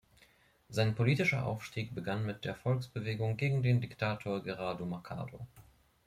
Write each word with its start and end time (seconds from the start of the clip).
Sein 0.67 0.95
politischer 0.95 1.45
Aufstieg 1.45 1.93
begann 1.93 2.25
mit 2.25 2.43
der 2.43 2.55
Volksbewegung 2.55 3.37
gegen 3.37 3.61
den 3.61 3.81
Diktator 3.81 4.41
Gerardo 4.41 4.83
Machado. 4.87 5.45